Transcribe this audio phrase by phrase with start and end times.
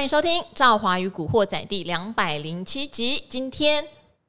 [0.00, 3.22] 欢迎收听《赵华与古惑仔》第两百零七集。
[3.28, 3.86] 今天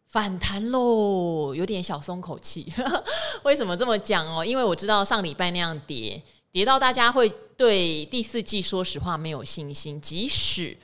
[0.10, 2.70] 反弹喽，有点小松口气。
[3.44, 4.44] 为什么这么讲哦？
[4.44, 6.22] 因为我知道上礼拜那样跌，
[6.52, 10.00] 跌到大家会对第四季说实话没有信心。
[10.02, 10.78] 即使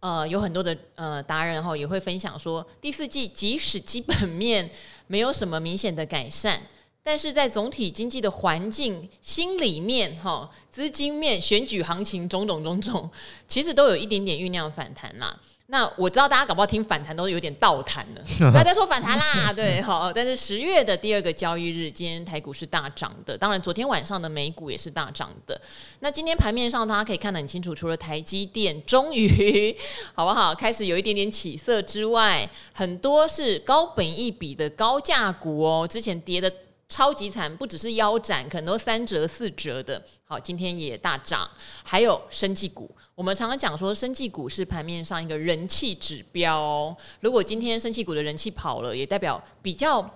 [0.00, 4.70] 呃有很多的呃达人哈也会分享说，第四季即使基本面
[5.06, 6.60] 没有什么明显的改善。
[7.06, 13.08] 但是在总体经济的环境、心里面、哈资金面、选举行情种种种种，
[13.46, 15.38] 其实都有一点点酝酿反弹啦。
[15.66, 19.52] 那我知道大家搞不好听反弹都有点倒弹了， 不要再说反弹啦。
[19.52, 20.10] 对，好。
[20.10, 25.60] 但是十月的第二个交易日，今天台股是大涨的，当然昨天晚上的美股也是大涨的。
[26.00, 29.76] 那今天盘面上大家可以看得很清楚，除了台积电终于
[30.14, 36.50] 好不好开始有一点点起色之外，很多是高本一比的高价股哦，之前跌的。
[36.94, 40.00] 超级惨，不只是腰斩，可能都三折四折的。
[40.22, 41.50] 好，今天也大涨，
[41.82, 42.88] 还有生技股。
[43.16, 46.96] 我们常常讲说，生技股是盘面上一个人气指标。
[47.18, 50.08] 如果今天生技股的人气跑了，也代表比较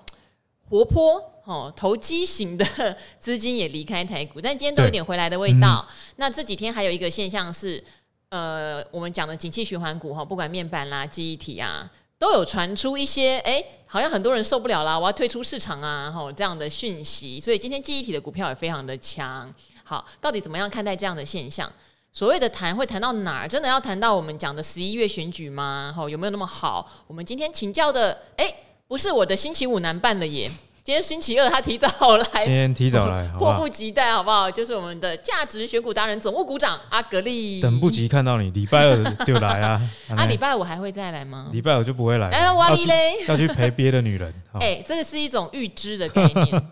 [0.70, 4.40] 活泼哦，投机型的资金也离开台股。
[4.40, 5.84] 但今天都有点回来的味道。
[5.84, 7.82] 嗯、那这几天还有一个现象是，
[8.28, 11.90] 呃，我们讲的景气循环股哈，不管面板啦、记忆体啊。
[12.18, 17.38] 都有传出一些，哎，好像很多人受不了啦，我要退出市场啊，吼这样的讯息。
[17.38, 19.52] 所以今天记忆体的股票也非常的强。
[19.84, 21.72] 好，到底怎么样看待这样的现象？
[22.12, 23.48] 所谓的谈会谈到哪儿？
[23.48, 25.94] 真的要谈到我们讲的十一月选举吗？
[25.96, 26.90] 吼，有没有那么好？
[27.06, 28.52] 我们今天请教的，哎，
[28.88, 30.50] 不是我的星期五难办了耶。
[30.88, 32.24] 今天星期二，他提早来。
[32.42, 34.50] 今天提早来，迫不及待，好不好？
[34.50, 37.60] 就是我们的价值选股达人总务股长阿格力。
[37.60, 39.78] 等不及看到你，礼拜二就来啊！
[40.16, 41.50] 啊，礼拜五还会再来吗？
[41.52, 42.30] 礼拜五就不会来。
[42.30, 44.32] 哎，瓦力嘞，要去陪别的女人。
[44.60, 46.62] 哎，这个是一种预知的概念。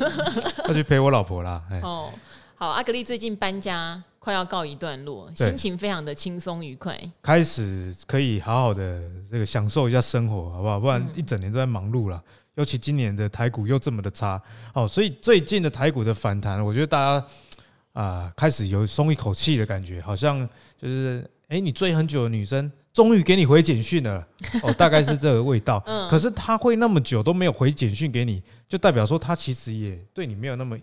[0.68, 1.62] 要去陪我老婆啦。
[1.82, 2.10] 哦，
[2.54, 10.80] 好，阿格力最近搬家快要告一段落，心情非常的轻松愉快，开始可以好好的这个享受一下生活，好不好？
[10.80, 12.18] 不然一整年都在忙碌了。
[12.56, 14.40] 尤其今年的台股又这么的差，
[14.72, 17.26] 哦，所以最近的台股的反弹，我觉得大家
[17.92, 20.48] 啊、呃、开始有松一口气的感觉，好像
[20.80, 24.26] 就是哎、欸，你追很久的女生终于给你回简讯了，
[24.64, 25.82] 哦，大概是这个味道。
[25.84, 30.78] 嗯，可是她会那么久都没有回简讯给你，就代表说她其实也对你没有那么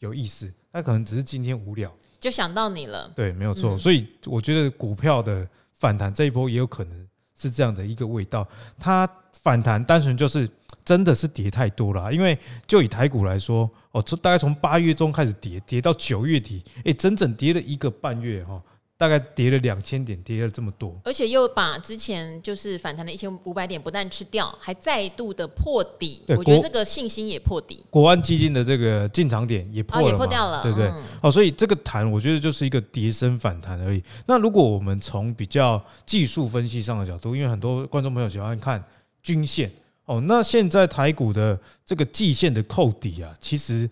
[0.00, 1.88] 有意思，她可能只是今天无聊
[2.18, 3.08] 就想到你了。
[3.14, 3.78] 对，没有错。
[3.78, 8.44] 所以我觉得股票的反弹这一波也有可能是这样的一个味道，
[8.76, 9.08] 它
[9.40, 10.50] 反弹单纯就是。
[10.84, 18.60] 真的是跌太多了，因为就以台股来说，哦，从大概从八月中开始跌，跌到九月底，哎，整整跌了一个半月哈，
[18.96, 27.84] 大概跌了两千点，跌了这么多，而且又把之前就是反弹的一千五百点不但吃掉，还再度的破底，我觉得这个信心也破底。
[27.88, 30.90] 国安基金的这个进场点也破了，也破掉了，对不对？
[31.20, 34.02] 哦，所以这个弹，我觉得就是一个跌升反弹而已。
[34.26, 38.82] 那如果我们从比较技术分析上的角度，因为很多观众朋友喜欢看
[39.22, 39.70] 均线。
[40.04, 43.88] 哦，那现在台股的这个季线的扣底啊，其实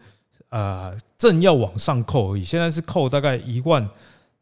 [0.48, 2.44] 呃正要往上扣而已。
[2.44, 3.88] 现在是扣大概一万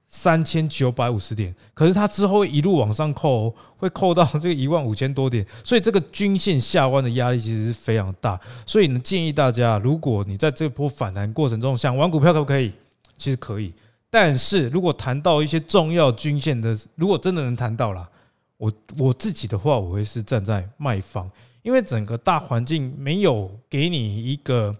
[0.06, 8.40] 三千九百五十点，可是它之后一路往上扣，会扣到这个一万五千多点，所以这个均线下弯的压力其实是非常大。
[8.64, 12.72] 所以呢，建议大家，如果你在这波反弹过程中想玩股票，可不可以？
[13.18, 13.74] 其实可以，
[14.08, 18.08] 但是如果谈到一些重要均线的，如果真的能谈到啦，
[18.56, 21.30] 我我自己的话，我会是站在卖方。
[21.68, 24.74] 因为整个大环境没有给你一个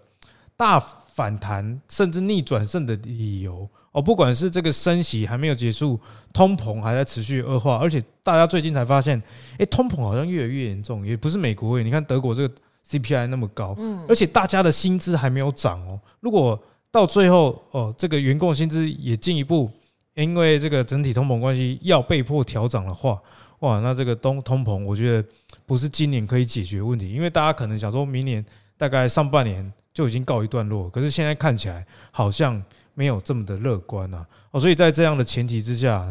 [0.57, 5.99] 大反弹甚至逆转胜的理由哦，不管是这个升息还没有结束，
[6.33, 9.21] 通膨还在持续恶化，而且大家最近才发现，
[9.59, 12.55] 诶，通膨好像越来越严重，也不是美国诶，你看德国这个
[12.87, 19.69] CPI 那么高，嗯，而且大家的薪资还没有涨哦，如果到最后哦，这个员工薪资也进一步
[20.15, 23.21] 因为这个整体通膨关系要被迫调涨的话。
[23.59, 25.27] 哇，那这个通通膨，我觉得
[25.65, 28.43] 不是今年可以解决问题，因为大家可能想说明年
[28.77, 32.61] 大概上半年就已经告一段落，可是现在看起来好像
[32.93, 34.25] 没有这么的乐观啊。
[34.51, 36.07] 哦，所以在这样的前提之下，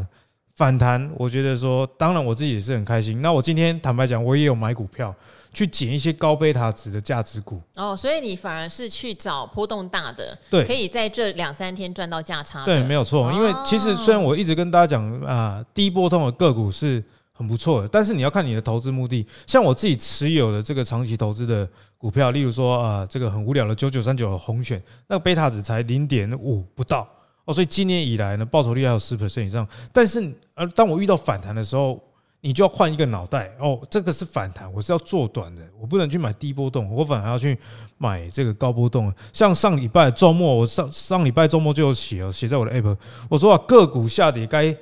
[0.57, 3.23] 反弹，我觉得说，当然我自己也是很开心。
[3.23, 5.15] 那我今天坦白讲，我也有买股票。
[5.51, 12.65] 去捡一些高贝塔值的价值股哦，所以你反而是去找波动大的，对，可以在这两三天赚到价差。
[12.67, 13.33] 对，没有错。
[13.33, 17.03] 因为其实虽然我一直跟大家讲啊，低波动的个股是
[17.39, 19.25] 很不错的，但是你要看你的投资目的。
[19.47, 27.09] 像我自己持有的这个长期投资的股票，例如说啊，这个很无聊的九九三九的红选，那个贝塔值才零点五不到
[27.45, 29.65] 哦，所以今年以来呢，报酬率还有十 percent 以上。
[29.93, 32.03] 但是，呃，当我遇到反弹的时候，
[32.41, 37.57] 你就要换一个脑袋哦，这个是反弹，我是要做短的，我不能去买低波动，我反而要去
[37.99, 39.13] 买这个高波动。
[39.33, 42.97] 像上礼拜周末，我上上礼拜周末就有写哦，写在我的 app，
[43.29, 44.77] 我说啊，个股下跌该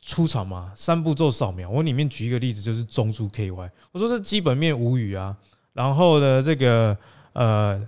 [0.00, 1.68] 出场嘛，三步骤扫描。
[1.68, 3.70] 我里面举一个例子，就是中租 KY。
[3.92, 5.36] 我说这基本面无语啊，
[5.72, 6.96] 然后呢，这个
[7.32, 7.80] 呃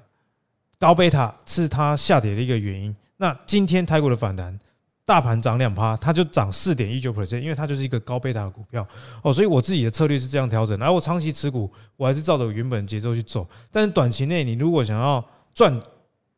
[0.79, 2.94] 高贝塔是它下跌的一个原因。
[3.17, 4.59] 那今天泰国的反弹，
[5.05, 8.87] 大盘涨两趴，它就涨四点一九 percent，因为它就是一个高贝塔的股票
[9.23, 9.32] 哦。
[9.32, 13.47] 所以我自己的策略是这样调整，而我长期持股，我还是照着原本节奏去走。
[13.70, 15.25] 但是短期内，你如果想要
[15.55, 15.81] 赚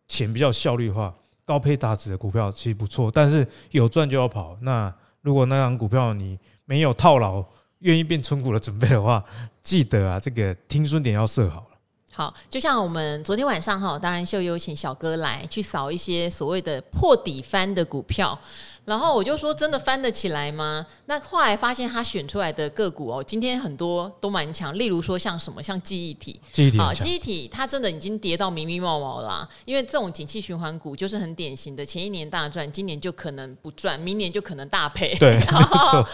[0.07, 4.57] 钱比较效率的话，高配大值的股票其实不错，但是有赚就要跑。
[4.61, 4.95] 那
[5.25, 7.43] 如果那张股票你没有套牢，
[7.79, 9.25] 愿意变存股的准备的话，
[9.63, 11.67] 记得啊，这个听损点要设好。
[12.15, 18.39] 好，就像我们昨天晚上哈，当然秀有请小哥来去扫一些所谓的破底翻的股票。
[18.85, 20.87] 然后我就说，真的翻得起来吗？
[21.07, 24.79] 那后来发现他选出来的个股哦，今天很多都蛮强。
[24.79, 29.49] 例如说像什么，像记忆体，记忆体啊，记忆体它真的已经跌到密密毛毛啦。
[29.65, 35.15] 因为这种景气循环股就是很典型的，前一年大赚，今年就可能不赚，明年就可能大赔。
[35.17, 36.07] 对， 然后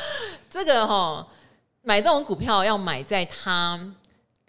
[0.48, 1.26] 这个哈、哦，
[1.82, 3.78] 买这种股票要买在它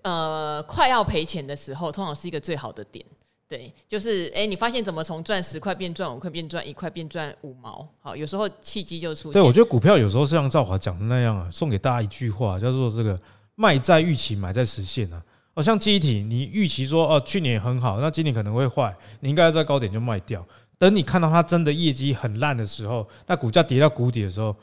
[0.03, 3.05] 呃快要赔钱的时候，通常是一个最好的点。
[3.47, 7.85] 对，就是哎、你发现怎么从赚十块变赚五块，变赚一块，变赚五毛？
[7.99, 9.33] 好，有时候契机就出现。
[9.33, 13.19] 对，我觉得股票有时候像赵华讲的那样啊，送给大家一句话，叫做这个
[13.55, 15.21] 卖在预期，买在实现啊。
[15.53, 20.45] 哦，像记忆体，你预期说哦，去年很好，那今年可能会坏，你应该要在高点就卖掉。
[20.77, 24.55] 等你看到它真的业绩很烂的时候，那股价跌到谷底的时候。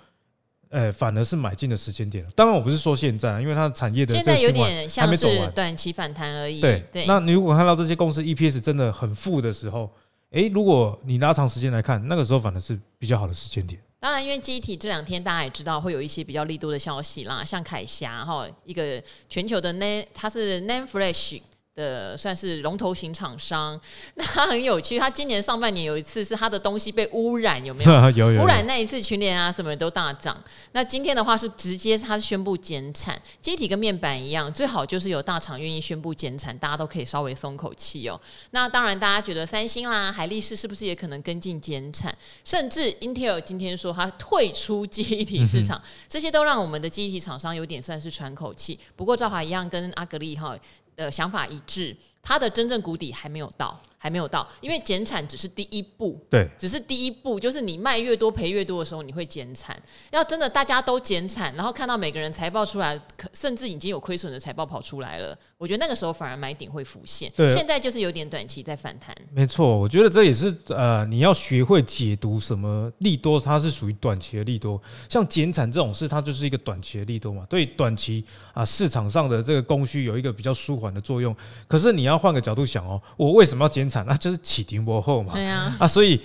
[0.71, 2.31] 呃，反而是买进的时间点了。
[2.37, 6.61] 当然，我不是说现在，因为它的产业的现在有点像是短期反弹而已。
[6.61, 7.07] 对对。
[7.07, 9.91] 那你如果看到这些公司 EPS 真的很负的时候，
[10.31, 13.81] 诶，如果你拉长时间来看，那个时候反而是比较好的时间点。
[14.01, 21.41] 当然，因为记忆体这两天大家也知道会有一些比较力度的消息啦，像凯霞哈，一个全球的 NAND，它是 NAND Flash。
[21.79, 23.81] 的算是龙头型厂商，
[24.17, 24.99] 那他很有趣。
[24.99, 27.93] 他今年上半年有一次是他的东西被污染，有没有？
[28.11, 30.37] 有有，污染那一次群联啊什么都大涨。
[30.73, 38.21] 那今天的话是直接他宣布减产，机体跟面板一样，最好就是有大厂愿意宣布减产，大家都可以稍微松口气哦。
[38.51, 42.13] 那当然，大家觉得三星啦、海力士是不是也可能跟进减产？
[42.45, 48.77] 甚至 Intel 今天说他退出机体市场，这些都让我们的机体厂商有点算是喘口气。
[48.97, 50.57] 不过赵华一样跟阿格力哈。
[50.99, 51.97] 的想法一致，
[52.29, 53.81] 它的真正谷底还没有到。
[54.01, 59.77] 还没有到，因为减产只是第一步，对，只是第一步，就是你卖越多赔越多的时候，你会减产。
[60.13, 62.97] 要真的大家都减产，然后看到每个人财报出来，
[63.33, 67.29] 甚至已经有亏损的财报跑出来了，我觉得那个时候反而买点会浮现。
[67.37, 69.13] 对，现在就是有点短期在反弹。
[69.33, 74.81] 没错，我觉得这也是呃，你要学会解读什么利多，它是属于短期的利多。
[75.09, 81.35] 像减产这种事，它就是一个短期的利多嘛，对短期啊市场上的这个供需有一个比较舒缓的作用。
[81.67, 84.05] 可是你要换个角度想哦，我为什么要减产？
[84.07, 86.21] 那就是起停波后嘛，对啊，啊，所以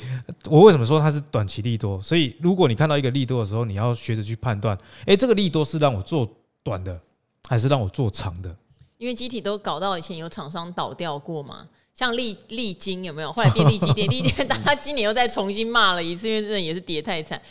[0.49, 2.01] 我为什么说它是短期利多？
[2.01, 6.27] 所以如果你看到一个利多的时候，你要学着去判断，哎，这个利多是让我做
[6.63, 6.99] 短的，
[7.47, 8.55] 还是让我做长的？
[8.97, 13.31] 因为机体都搞到以前有厂商倒掉过嘛，像利利金有没有？
[13.33, 17.41] 后来变利基电， 利基电大家今年又再重新骂了一次，因为真的也是跌太惨，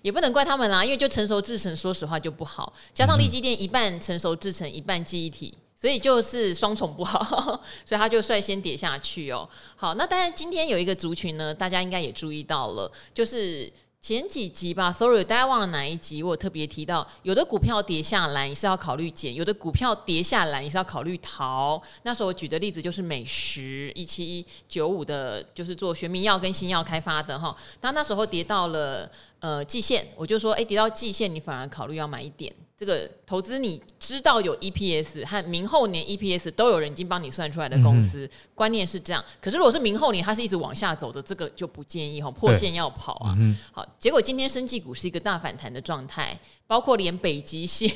[0.00, 5.54] 也不能怪他们啦，因为就成熟制成，说实话就不好，加上利基电一半成熟制成，一半记忆体。
[5.82, 7.18] 所以就是双重不好，
[7.84, 9.48] 所以他就率先跌下去哦。
[9.74, 13.68] 好，那当然今天有一个族群呢，大家应该也注意到了，就是
[14.00, 16.22] 前几集吧，sorry，大家忘了哪一集？
[16.22, 21.82] 我特别提到，有的股票跌下来你是要考虑减，有的股票跌下来你是要考虑逃。
[22.04, 27.56] 那时候我举的例子就是美食一七九五的，就是做学名药跟新药开发的哈。
[27.80, 32.54] 当那时候跌到了呃季线，我就说，哎，跌到季线你反而考虑要买一点。
[32.82, 39.24] 这个投资你知道有 EPS 和明后年 EPS 都有人已经帮你算出来的公司，嗯、观念是这样。
[39.40, 43.36] 可是如果是明后年它是一直往下走的，这个就不建议哈，破线要跑啊。
[43.38, 46.36] 嗯、好，结果今天生技股是一个大反弹的状态，
[46.66, 47.88] 包括连北极星，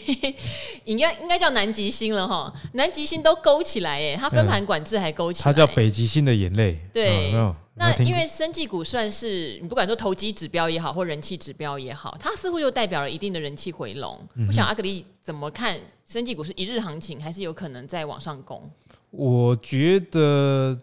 [0.85, 6.79] 应该应该叫南极星了哈，南极星都勾起来哎，它分盘管制还勾起来，它叫北极星的眼泪。
[6.95, 7.35] 对。
[7.35, 14.19] 哦那因为生技股算是你不管说投机指标也好，或人气指标也好，它似乎就代表了一定的人气回笼。
[14.47, 18.63] 不想阿格力怎么看生技股是一日行情，还是有可能再往上攻？
[19.11, 20.79] 我觉得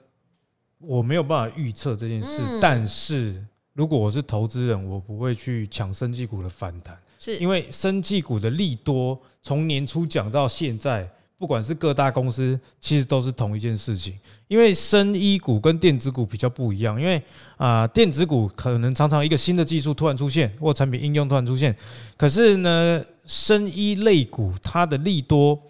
[0.78, 11.10] 我没有办法预测这件事，嗯、但是如果我是投资人，我不会去抢生技股的反弹，是因为生技股的利多从年初讲到现在。
[11.44, 14.18] 不管是各大公司，其实都是同一件事情。
[14.48, 17.22] 因为生医股跟电子股比较不一样，因为
[17.58, 21.76] 啊，电子股可能常常一个新的技术突然出现，或产品应用突然出现。
[22.16, 25.62] 可是呢，生医类股它的利多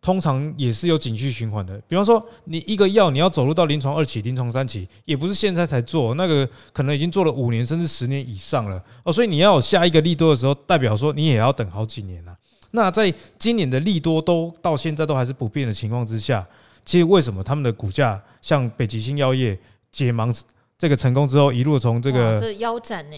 [0.00, 1.78] 通常也是有景气循环的。
[1.86, 9.12] 比方说，你一个药你要走入到临床二期、临床三期，也不是现在才做，那个可能已经做了五年甚至十年以上了哦。
[9.12, 12.34] 所以你要有下一个利多的时候，代表说你也要等好几年了。
[12.70, 16.46] 那在今年的利多都到现在都还是不变的情况之下，
[16.84, 19.58] 其实为什么他们的股价像北极星药业
[19.90, 20.36] 解盲
[20.76, 23.16] 这个成功之后，一路从这个这腰斩呢，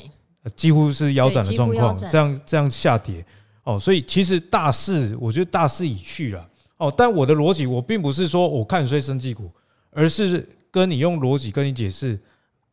[0.55, 3.25] 几乎是腰斩的状况，这样这样下跌
[3.65, 6.93] 哦，所以其实大势我觉得大势已去了哦。
[6.97, 9.51] 但我的逻辑我并不是说我看衰生技股，
[9.91, 12.19] 而是跟你用逻辑跟你解释。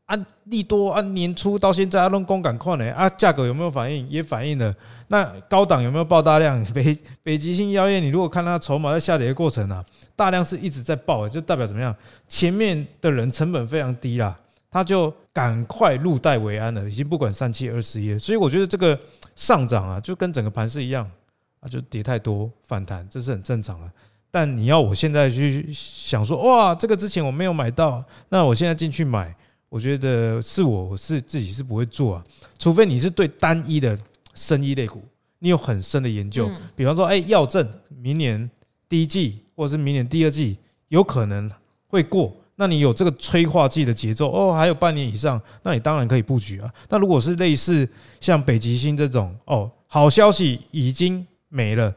[0.07, 4.09] 按、利多按、年初到现在阿龙公敢看呢啊，价格有没有反应？
[4.09, 4.73] 也反应了。
[5.09, 6.63] 那高档有没有爆大量？
[6.73, 9.83] 北北极星药业，你如果看它筹码在下跌的过程啊，
[10.15, 11.93] 大量是一直在爆，就代表怎么样？
[12.27, 14.37] 前面的人成本非常低啦，
[14.71, 18.19] 他就赶快入袋为安了，已经不管三七二十一了。
[18.19, 18.97] 所以我觉得这个
[19.35, 21.05] 上涨啊，就跟整个盘是一样
[21.59, 23.91] 啊，就跌太多反弹，这是很正常的。
[24.31, 29.35] 但你要我现在去想说，哇，这个之前我没有买到，那我现在进去买。
[29.69, 32.23] 我觉得是我，我是自己是不会做啊，
[32.57, 33.97] 除非你是对单一的
[34.33, 35.03] 生意类股，
[35.39, 36.49] 你有很深的研究。
[36.75, 37.67] 比方说，哎，药证
[38.01, 38.49] 明年
[38.87, 40.57] 第一季或者是明年第二季
[40.87, 41.51] 有可能
[41.87, 46.73] 会过，那你有这个催化剂的节奏哦，还有半年以上，那你当然可以布局啊。
[46.87, 47.87] 那如果是类似
[48.21, 51.93] 像北极星这种哦，好消息已经没了，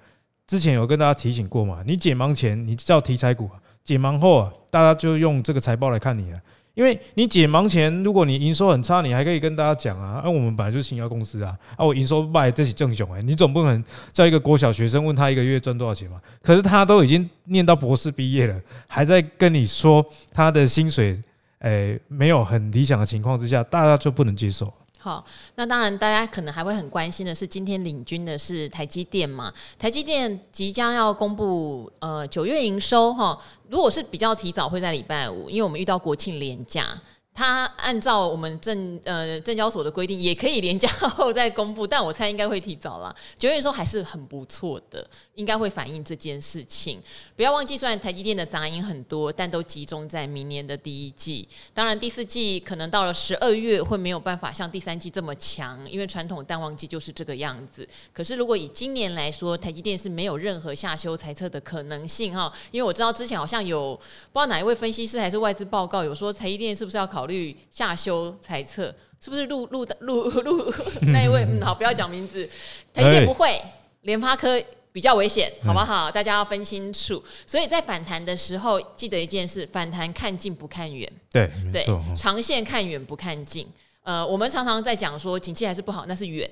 [0.47, 1.85] 之前有跟大家提醒过嘛？
[1.87, 3.49] 你解盲前你叫题材股，
[3.85, 6.41] 解盲后啊，大家就用这个财报来看你了。
[6.75, 16.21] 因为你解盲前，如果你营收很差，你还可以跟大家讲啊，啊，我们本来就是行销公司啊，啊，我营收卖这是正雄哎，你总不能叫一个国小学生问他一个月赚多少钱嘛？
[16.43, 21.21] 可是他都已经念到博士毕业了，还在跟你说他的薪水，
[21.59, 24.73] 诶，没有很理想的情况之下，大家就不能接受。
[25.03, 29.51] 好，那当然，大家可能还会很关心的是，今天领军的是台积电嘛？
[29.79, 33.41] 台积电即将要公布呃九月营收哈，
[33.71, 37.01] 如果是比较提早，会在礼拜五，因为我们遇到国庆连假。
[37.33, 43.15] 他按照我们证呃证交所的规定，也可以连假后再公布，但我猜应该会提早了。
[43.39, 47.01] 九月的时候还是很不错的，应该会反映这件事情。
[47.37, 51.49] 不要忘记，虽然台积电的杂音很多，但都集中在明年的第一季。
[51.73, 57.89] 当然，第四季可能到了十二月会没有办法像第三季这么强，因为传统淡旺季就是这个样子。
[58.13, 63.97] 可是，如果以今年来说，台积电是没有任何下修猜测的可能性哈，因为我知道之前好像有
[64.33, 67.31] 不知道哪一位分析师还是外资报告有说，台积电是不是要考虑。
[67.31, 70.75] 率下修裁测，是不是录录的录录
[71.13, 71.47] 那一位？
[71.49, 72.45] 嗯，好，不要讲名字。
[72.93, 73.63] 台积电不会，
[74.01, 74.61] 联发科
[74.91, 76.11] 比较危险，好不好？
[76.11, 77.23] 大家要分清楚。
[77.47, 81.11] 所以在反弹的时候，记得一件事：反弹看近不看远。
[81.31, 81.87] 对对，
[82.17, 83.65] 长线看远不看近。
[84.03, 86.51] 呃，我们常常在讲说，景气还是不好，那是远。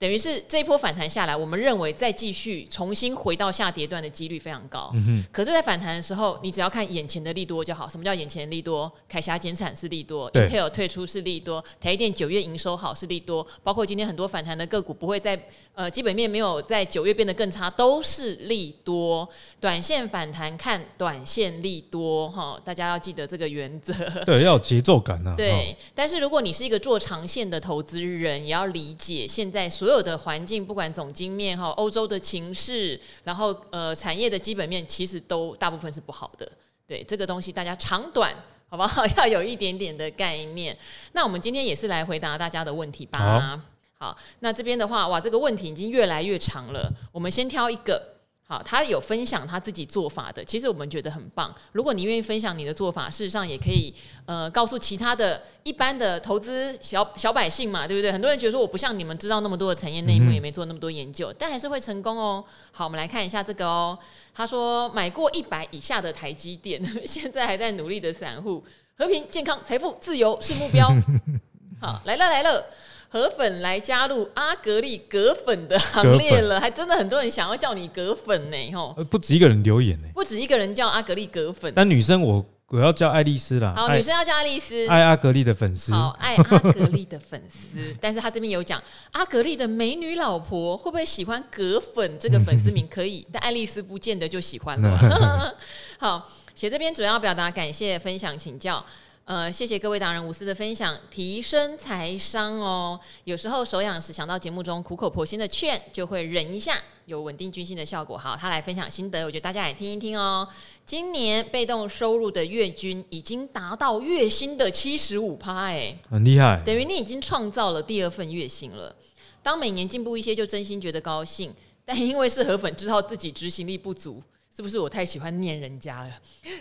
[0.00, 4.92] 等于是这一波反弹下来，我们认为再继续重新回到下跌段的几率非常高。
[4.94, 7.88] 嗯可是，在反弹的时候，你只要看眼前的利多就好。
[7.88, 8.90] 什么叫眼前的利多？
[9.08, 15.36] 凯霞减产是利多，Intel 退出是利多，台积电九月营收好是利多，包括今天很多反弹的个股不会在
[15.74, 19.28] 呃基本面没有在九月变得更差，都是利多。
[19.58, 23.92] 短线反弹看短线利多哈，大家要记得这个原则。
[24.24, 25.34] 对，要有节奏感啊。
[25.36, 29.87] 对，但是如果你是一个做长线的投资人，也要理解现在所。
[29.88, 36.46] 所有的环境，不管总经面哈，欧洲的情势，然后呃产业的基本面，其实都大部分是不好的。
[36.86, 38.30] 对这个东西，大家长短
[38.68, 39.06] 好不好？
[39.16, 40.76] 要有一点点的概念。
[41.12, 43.62] 那我们今天也是来回答大家的问题吧。
[43.98, 46.92] 好，好，那这边的话，哇，这个问题已经越来越长了。
[47.10, 48.17] 我们先挑一个。
[48.50, 51.54] 好，他有分享他自己做法的，其实我们觉得很棒。
[51.72, 58.10] 如果你愿意分享你的做法，事实上也可以呃告诉其他的一般的投资小小百姓嘛，对不对？
[58.10, 62.42] 很多人觉得说我不像你们知道那么多的产业内幕，也没做那么多研究，但还是会成功哦。
[62.72, 63.98] 好，我们来看一下这个哦。
[64.34, 68.64] 他说买过一百以下的台积电， 现在还在努力的散户，
[68.96, 70.88] 和平、健康、财富、自由是目标。
[71.82, 72.64] 好，来了来了。
[73.10, 78.92] 河粉来加入阿格力葛粉的行列了，还真的很多人想要叫你葛粉呢，吼！
[79.10, 81.72] 不止一个人留言呢，不止一个人叫阿格力葛粉。
[81.74, 87.78] 但女生我我要叫爱丽丝啦，好，女生要叫爱丽丝，爱阿格力的粉丝，好，爱阿格力的粉丝。
[87.98, 92.86] 但是他这边有讲，阿格力的美女老婆会不会喜欢葛粉这个粉丝名？
[92.90, 95.56] 可以， 但爱丽丝不见得就喜欢了。
[95.98, 98.84] 好，写这边主要表达感谢、分享、请教。
[99.28, 102.98] 呃，谢谢各位达人无私的分享，提升财商哦。
[103.24, 108.16] 有时候手痒时想到节目中苦口婆心的劝，就会忍一下，有稳定军心的效果。
[108.16, 110.48] 好，他来分享心得，我觉得大家也听一听哦。
[110.86, 118.96] 今年被动收入的月均已经达到月薪的七十五趴，哎，很厉害，等于你已经创造了第二份月薪了。
[119.42, 121.54] 当每年进步一些，就真心觉得高兴。
[121.84, 124.22] 但因为是河粉，知道自己执行力不足。
[124.58, 126.10] 是不是我太喜欢念人家了？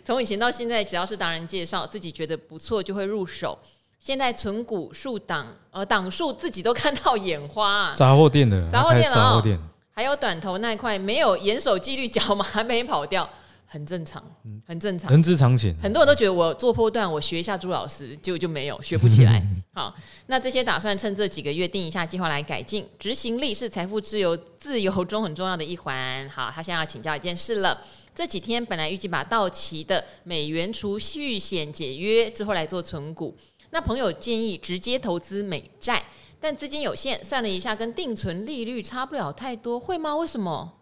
[0.05, 3.57] 从以前到现在，只要是达人介绍，自己觉得不错就会入手。
[4.03, 7.93] 现在存股数档，呃，档数自己都看到眼花啊！
[7.97, 9.59] 杂货店的，杂货店了杂货店，
[9.91, 13.27] 还有短头那块没有严守纪律，脚码还没跑掉。
[13.69, 14.23] 很正常，
[14.65, 15.75] 很正常，人之常情。
[15.81, 19.45] 很多人都觉得我做波段，我学一下朱老师，就就没有学不起来。
[19.75, 19.93] 好，
[20.27, 26.27] 那这些打算趁这几个月定一下计划来改进，执行力是财富自由自由中很重要的一环。
[26.29, 27.81] 好，他现在要请教一件事了。
[28.15, 33.35] 这几天本来预计把到期的美元储蓄险解约之后来做存股，
[33.71, 36.01] 那朋友建议直接投资美债，
[36.39, 40.15] 但资金有限，算了一下，跟定存利率差不了太多，会吗？
[40.15, 40.76] 为什么？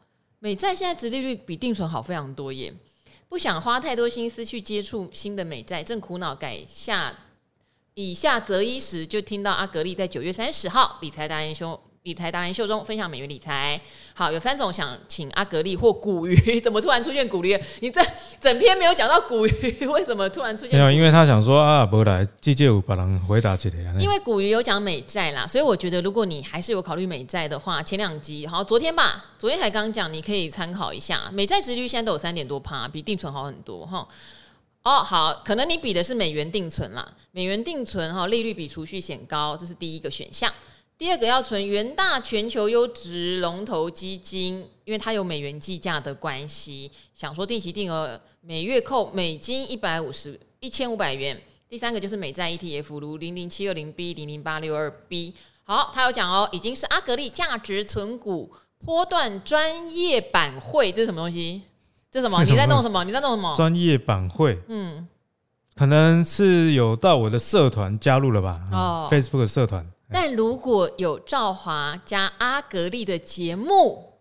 [0.45, 2.71] 美债现在殖利率比定存好非常多耶，
[3.27, 7.17] 不想花太多心思去接触新的美债，正苦恼改下
[7.95, 11.81] 以下择一时，就听到阿格力在九月三十号理财达人秀。
[12.05, 13.81] 理财达人秀中分享美元理财，
[14.13, 17.59] 好，有三种想请阿格力或古鱼，怎么突然出现古鱼？
[17.79, 17.99] 你这
[18.39, 19.51] 整篇没有讲到古鱼，
[19.89, 20.79] 为什么突然出现？
[20.79, 23.77] 没有，因为他想说啊，不来，直接有把人回答起来。
[23.99, 34.07] 因为古鱼有讲美债啦，所以我觉得如果你还是有考虑美债的话，前两集好，昨天吧，昨天才刚讲，你可以参考一下，美债值率现在都有三点多趴，比定存好很多哈。
[34.83, 40.53] 哦，好，可能你比的是美元定存啦，美元定存哈利率比储蓄险高，这是第一个选项。
[40.97, 51.39] 第二个要存元大全球优质龙头基金，因为它有美元计价的关系，想说定期定额每月扣美金一百五十一千五百元。
[51.67, 55.33] 第三个就是美债 ETF，如零零七二零 B 零零八六二 B。
[55.63, 58.53] 好，他有讲哦，已经是阿格力价值存股
[58.85, 61.63] 波段专业版会，这是什么东西？
[62.09, 62.41] 这是什么？
[62.45, 63.03] 你在弄什么？
[63.03, 63.53] 你在弄什么？
[63.57, 64.57] 专业版会？
[64.69, 65.05] 嗯，
[65.75, 68.61] 可能是有到我的社团加入了吧？
[68.71, 69.85] 哦，Facebook 社团。
[70.11, 74.13] 但如果有赵华加阿格丽的节目，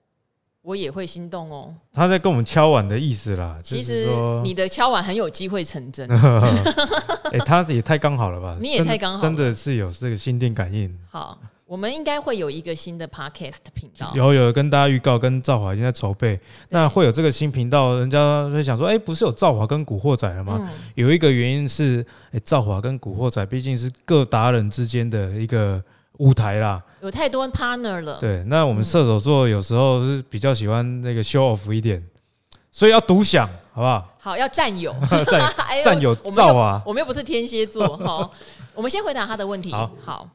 [0.62, 1.74] 我也会心动哦。
[1.92, 3.58] 他在跟我们敲碗的意思啦。
[3.62, 4.08] 其实
[4.42, 6.08] 你的敲碗很有机会成真。
[7.30, 8.56] 哎、欸，他也太刚好了吧？
[8.60, 10.98] 你也太刚好了，真的是有这个心电感应。
[11.10, 11.38] 好。
[11.66, 16.38] 我们应该会有一个新的 podcast 频道，有有跟大家预告，跟赵华已经在筹备。
[16.68, 20.58] 那会有这个新频道，人家会想说，哎、欸，不是有赵华跟古惑仔了吗？
[20.60, 25.82] 嗯、有一个原因是，哎、欸，赵华跟古惑仔毕竟是各达人之间的一个
[26.18, 28.18] 舞台啦，有太多 partner 了。
[28.20, 32.04] 对，那我们射手座有时候是比较喜欢那个 show off 一点，
[32.70, 34.16] 所以要独享，好不好？
[34.20, 34.94] 好，要占有，
[35.26, 36.82] 占占有赵华。
[36.84, 38.30] 我们又不是天蝎座，好，
[38.74, 39.72] 我们先回答他的问题。
[39.72, 39.90] 好。
[40.04, 40.28] 好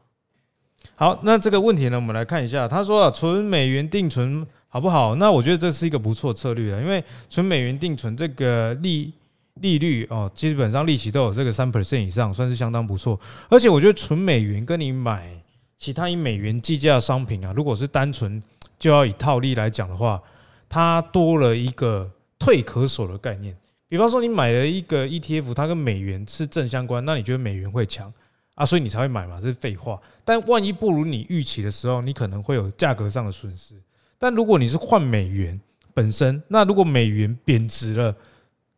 [0.96, 2.68] 好，那这个问题呢，我们来看一下。
[2.68, 5.16] 他说啊，存美元定存好不好？
[5.16, 9.14] 那我觉得这是一个不错策略啊，因为存美元定存这个利
[9.56, 13.20] 利率哦，基本上利息都有这个三 percent 以上，算是相当不错。
[13.50, 15.32] 而且我觉得存美元跟你买
[15.78, 18.42] 其他以美元计价的商品啊，如果是单纯
[18.78, 20.22] 就要以套利来讲的话，
[20.68, 23.56] 它多了一个退可守的概念。
[23.88, 28.14] 比方说，你买了一个 ETF，它跟美元是正相关，那你觉得美元会强？
[28.60, 29.98] 啊，所以你才会买嘛，这是废话。
[30.26, 33.74] 但万一不如你预期的时候，你可能会有价格上的损失。
[34.18, 35.58] 但如果你是换美元
[35.94, 38.14] 本身，那如果美元贬值了，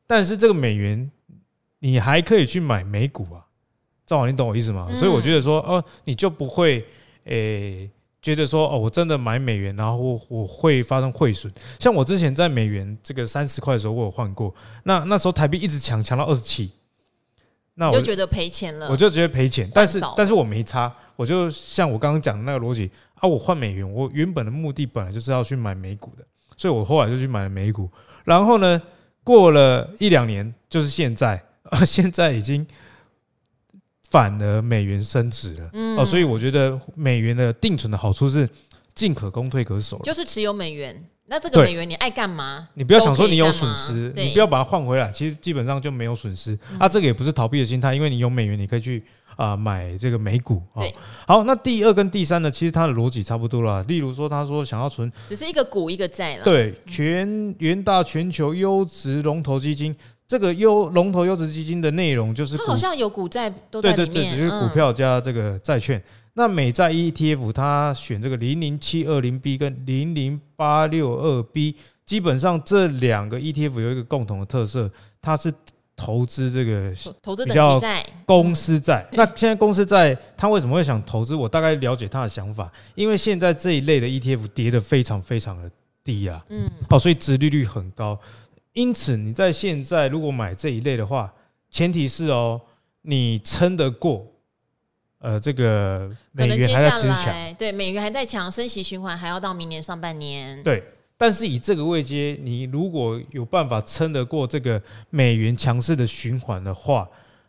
[0.05, 1.09] 但是这个美元
[1.79, 3.43] 你还可以去买美股啊，
[4.05, 4.87] 赵华，你懂我意思吗？
[4.93, 6.85] 所以我觉得说，哦，你就不会
[7.23, 7.89] 诶
[8.21, 11.51] 觉得说，哦，我真的买美元，然后我我会发生汇损。
[11.79, 16.71] 像我之前在美元这个三十块的时候，我有换过，那那时候台币一直强强到二十七。
[17.81, 26.23] 那我就觉得赔钱了，我就觉得赔钱，但是但是我没差，我就像我刚刚讲的那个逻辑啊，我换美元，我原本的目的本来就是要去买美股的，
[26.55, 27.89] 所以我后来就去买了美股，
[28.23, 28.79] 然后呢，
[29.23, 32.63] 过了一两年，就是现在啊， 现在已经
[34.11, 38.47] 反而美元升值了，哦，所以我觉得美元的定存的好处是
[38.93, 41.03] 进可攻退可守，就是持有美元。
[41.27, 42.67] 那这个美元你爱干嘛？
[42.73, 46.59] 你不要想说你有损失，你不要把它换回来，其实基本上就没有损失。
[46.77, 49.01] 啊，这个也不是逃避的心态，因为你有美元，你可以去
[49.37, 50.83] 啊买这个美股啊。
[51.25, 53.81] 好，那第二跟第三呢，其实它的逻辑差不多了。
[53.83, 56.43] 例如说，他说想要存，只是一个股一个债了。
[56.43, 59.95] 对，全元大全球优质龙头基金，
[60.27, 66.03] 这个优龙头优质基金的内容就是它好像有股债都在里面，对对对，就是股票加这个债券。
[66.33, 74.89] 那美债 ETF 它选这个零零七二零 B 跟零零八六二 B，基本上这两个 ETF 有一个共同的特色，
[75.21, 75.51] 它是
[75.95, 77.77] 投资这个投资比较
[78.25, 79.05] 公司债。
[79.11, 81.35] 那现在公司债它为什么会想投资？
[81.35, 85.69] 我大概了解他的想法，因为现在这一类的 ETF 跌得非常非常的
[86.03, 88.17] 低啊，嗯，哦，所以殖利率很高。
[88.73, 91.31] 因此你在现在如果买这一类的话，
[91.69, 92.61] 前提是哦，
[93.01, 94.25] 你撑得过。
[95.21, 100.61] 呃，这个美元还在强，对，美元还在强，升息循环还要到明年上半年。
[100.63, 100.83] 对，
[101.15, 104.81] 但是以这个位阶，你如果有办法撑得过这个
[105.11, 107.07] 美元强势的循环的话，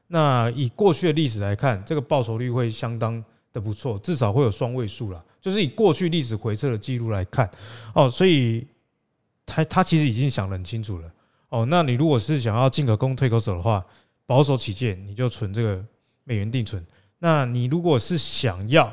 [0.09, 5.25] 那以过去的历史来看，这个报酬率会相当的不错，至少会有双位数啦。
[5.41, 7.51] 就是以过去历史回撤的记录来看，
[7.95, 8.67] 哦，所以
[9.47, 11.11] 他他其实已经想得很清楚了。
[11.49, 13.83] 哦，那你如果是想要进可攻退可守的话，
[14.27, 15.83] 保守起见，你就存这个
[16.25, 16.85] 美元定存。
[17.25, 18.93] 那你如果是想要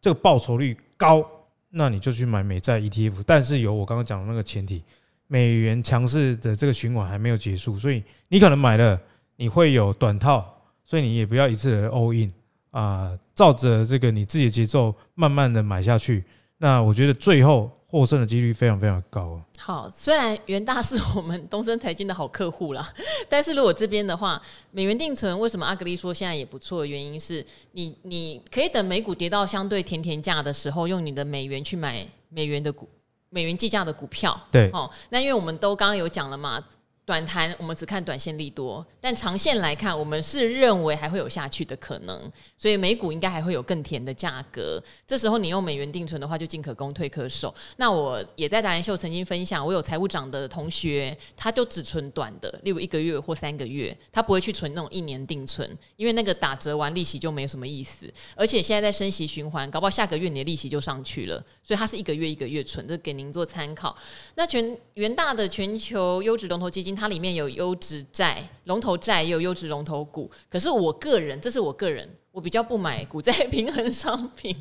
[0.00, 1.22] 这个报酬率高，
[1.68, 4.82] 那你就去买美债 ETF，但是有我刚刚讲的那个前提，
[5.26, 8.98] 美元强势的这个循环还没有结束，所以你可能买了，
[9.36, 10.50] 你会有短套，
[10.82, 12.32] 所以你也不要一次 all in
[12.70, 16.24] 啊，照着这个你自己的节奏慢慢的买下去，
[16.56, 17.70] 那我觉得最后。
[17.88, 19.40] 获胜的几率非常非常高。
[19.58, 22.86] 好，虽然元大是我们东森财经的好客户啦，
[23.28, 32.88] 但是如果这边的话，美元定存为什么阿格力说现在也不错的原因是你，你可以等美股跌到相对甜甜价的时候，用你的美元去买美元的股、
[33.30, 34.38] 美元计价的股票。
[34.50, 36.62] 对，哦，那因为我们都刚刚有讲了嘛。
[37.06, 42.20] 短谈我们只看短线利多，但长线来看，我们是认为还会有下去的可能，
[42.58, 44.82] 所以美股应该还会有更甜的价格。
[45.06, 47.54] 这时候你用美元定存的话，就进可攻退可守。
[47.76, 58.12] 那我也在达人秀曾经分享，我有财务长的同学，他就只存短的，例如一个月或三个月，他不会去存那种一年定存，因为那个打折完利息就没有什么意思。
[58.34, 63.96] 而且现在在升息循环，搞不好下个月你的利息就上去了，所以他是一个月一个月存，这给您做参考。
[64.34, 66.95] 那全元大的全球优质龙头基金。
[66.96, 70.30] 它里面有优质债、龙头债，也有优质龙头股。
[70.48, 74.56] 可是我个人，这是我个人，我比较不买股债平衡商品。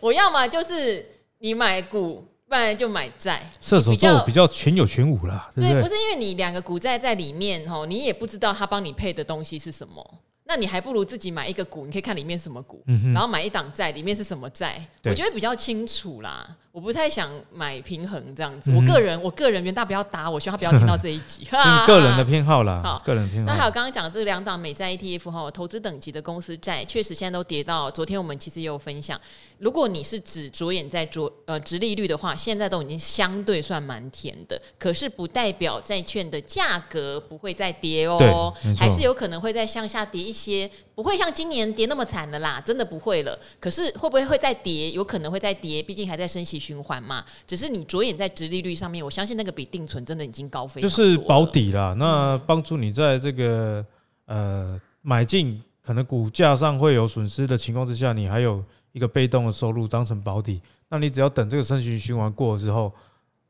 [0.00, 1.06] 我要么就是
[1.38, 3.48] 你买股，不然就买债。
[3.60, 5.82] 射手座比较全有全无啦，对不对？
[5.82, 10.14] 不是因为你两个股债在里面吼，你也不知道他帮你配的东西是什么。
[10.48, 16.56] 那你还不如自己买一个股，你可以看里面什么股，嗯、然后买一档债，里面是什么债，我觉得比较清楚啦。
[16.76, 18.70] 我不太想买平衡这样子。
[18.70, 21.42] 嗯、我个人，我个人，元大不要打我，希望他不要听到这一集。
[21.86, 23.50] 个人的偏好啦， 好，个人偏好。
[23.50, 27.90] 那还有刚刚讲这两档美债 ETF 哈，投资等级的公司债，确实现在都跌到。
[27.90, 29.18] 昨天我们其实也有分享，
[29.56, 34.60] 如果你是只着眼在着呃殖利率的话，现在都已经相对算蛮甜的。
[34.78, 40.70] 可是不代表债券的价格不会再跌哦，还是有可能会再向下跌一些。
[40.96, 43.38] 不会像今年跌那么惨的啦，真的不会了。
[43.60, 44.90] 可是会不会会再跌？
[44.92, 47.22] 有可能会再跌，毕竟还在升息循环嘛。
[47.46, 50.96] 只是你着眼在殖利率上面，我相信那个比定存真的已经高非常多。
[50.96, 53.84] 就是保底啦，那帮助你在这个
[54.24, 60.62] 呃买进可能股价上会有损失的情况之下，你还有一个被动的收入当成保底。
[60.88, 62.90] 那你只要等这个升息循环过了之后，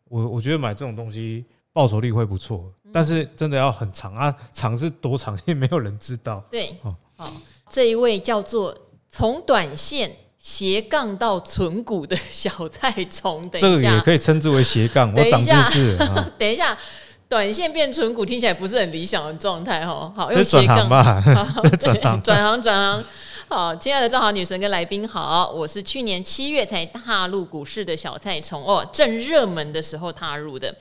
[0.09, 2.65] 我我觉得买这种东西报酬率会不错。
[2.93, 6.43] 但是真的要很长啊，长是多长也没有人知道。
[6.51, 6.77] 对，
[7.17, 7.33] 好，
[7.71, 8.77] 这一位叫做
[9.11, 15.13] 从短线斜杠到存股的小菜虫，等一下，这个也可以称之为斜杠。
[15.15, 15.97] 我长知识。
[16.39, 16.77] 等一下，
[17.29, 20.13] 短线变存股听起来不是很理想的状态哈。
[20.15, 21.23] 好，用斜杠 吧，
[21.81, 23.05] 转行转行转行。
[23.49, 30.75] 好，亲爱的正好女神跟来宾好，我是去年七月才踏入股市的小菜虫哦，正热门的时候踏入的。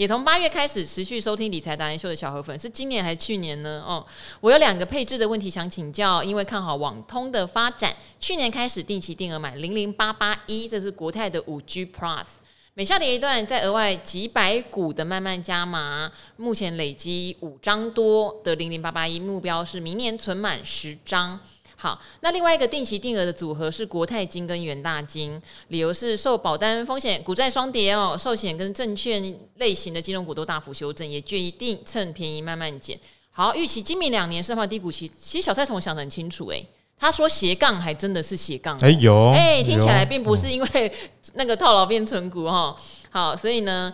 [0.00, 3.84] 也从八月开始持续收听理财达人秀的小河粉，是今年还是去年呢？
[3.86, 4.02] 哦，
[4.40, 12.24] 我有两个配置的问题想请教，因为看好网通的发展，去年开始定期定额买零零八八一，这是国泰的五 G Plus，
[12.72, 21.38] 每下跌一段再额外几百股的慢慢加码，目前累积五张多的零零八八一，目标是明年存满十张。
[21.82, 33.00] 好，那另外一个定期定额的组合是国泰金跟元大金，理由是受保单风险，股债双跌哦，寿险跟证券类型的金融股都大幅修正，也决定趁便宜慢慢减。
[33.30, 36.62] 好，预期今明两年深化低谷期，其实小蔡总想得很清楚诶，
[36.98, 40.92] 他说斜杠还真的是斜杠，哎有，哎听起来并不是因为
[41.32, 42.76] 那个套牢变成股哈，
[43.08, 43.90] 好，所以呢。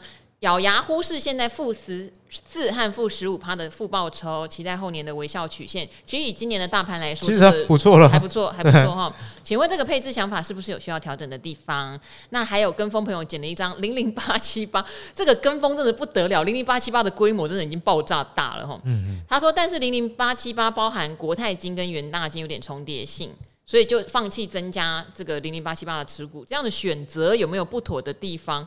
[0.47, 5.89] 咬牙忽视现在负十四和负十五趴的负报酬，期待后年的微笑曲线。
[6.07, 9.13] 其实以今年的大盘来说，其实不错了，还不错，还不错哈。
[9.43, 11.99] 请问这个配置想法是不是有需要调整的地方？
[12.31, 18.81] 那还有跟风朋友捡了一张零零八七八，这个跟风真的不得了，零零八七八的规模真的已经爆炸大了哈。
[18.85, 19.21] 嗯嗯。
[19.29, 23.35] 他说，但是零零八七八包含国泰金跟元大金有点重叠性，
[23.67, 26.45] 所以就放弃增加这个零零八七八的持股。
[26.45, 28.65] 这样的选择有没有不妥的地方？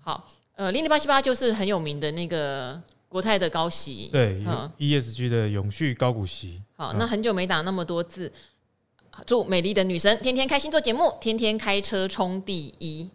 [0.00, 0.28] 好。
[0.60, 6.60] 呃，零零八七八就是很有名的那个国泰的高息，对，嗯，ESG 的永续高股息。
[6.76, 8.30] 好，那很久没打那么多字，
[9.24, 13.08] 祝美丽的女神天天开心做节目，天天开车冲第一。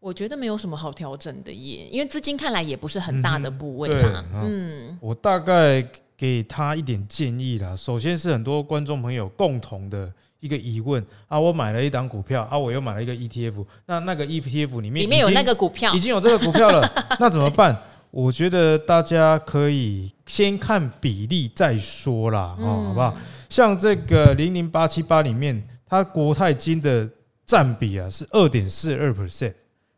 [0.00, 4.24] 我觉得没有什么好调整的耶，因为资金看来也不是很大的部位啦。
[4.32, 7.76] 嗯，嗯，我大概给他一点建议啦。
[7.76, 10.10] 首先是很多观众朋友共同的
[10.46, 17.76] 一一个疑问啊，我买了一档股票啊，我又买了一个 ETF，那那个 ETF 里面里面有那个股票，已经有这个股票了， 那怎么办？
[18.12, 23.16] 我觉得大家可以先看比例再说啦，哦，好不好？
[23.48, 27.08] 像这个零零八七八里面，它国泰金的
[27.44, 29.52] 占比啊是二点四二 percent，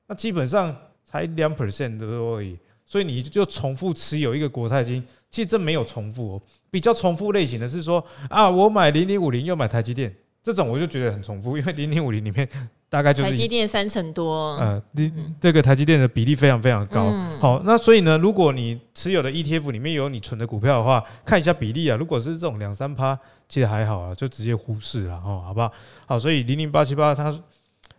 [0.09, 6.43] 那基本上才两 percent 多而已，所以你就重复持有一个国泰金，其实这没有重复哦。
[6.71, 10.15] 比较重复类型的是说啊，我买零零五零又买台积电。
[10.49, 12.49] 这种我就觉得很重复，因为零零五零里面
[12.89, 17.11] 大概就是台积电三成多，呃，你这个台积电的比例非常非常高。
[17.39, 21.99] 好，那所以呢，如果你持有的 ETF 里面有你存的股票的话，看一下比例啊。
[21.99, 25.71] 如果是这种两三趴，其实还好啊，就直接忽视了哦，好不好？
[26.07, 27.39] 好，所以零零八七八它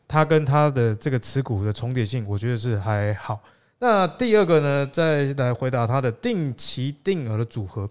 [0.08, 3.40] 它跟它的这个持股的重叠性，我觉得是还好。
[3.78, 7.88] 那第二个呢，再来回答它的定期定额的组合。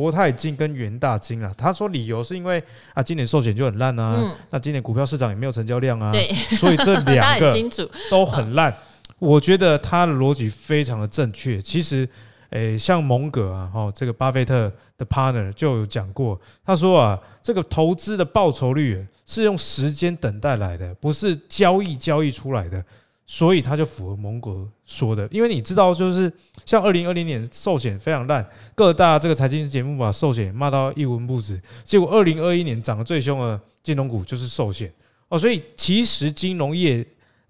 [0.00, 2.62] 国泰金跟元大金啊，他说理由是因为
[2.94, 6.12] 啊，今年寿险就很烂啊，嗯、那今年股票市场也没有成交量啊，
[6.58, 7.52] 所以这两个
[8.10, 8.74] 都很烂。
[9.18, 11.62] 我觉得他的逻辑非常的正确。
[11.62, 12.06] 其实，
[12.50, 22.84] 诶，像蒙格啊，哈，这个巴菲特的 partner 就有讲过，他说啊，这个投资的报酬率是用时间等待来的，不是交易交易出来的。
[23.26, 26.30] 所以他就符合蒙格说的，因为你知道，就是
[26.66, 34.92] 像二零二零年寿险非常烂，各大这个财经节目把寿险骂到一文不值，结果二零二一年涨得最凶的金融股就是寿险
[35.30, 37.04] 哦，所以其实金融业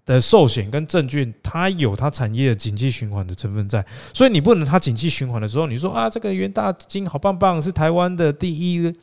[0.05, 8.95] 的寿险跟证券，它有它产业的景气循环的成分在，所以你不能它景气循环的时候，你说啊这个元大金好棒棒，是台湾的第一